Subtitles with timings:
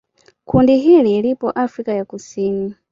[0.45, 2.75] Kundi hili lipo Afrika ya Kusini.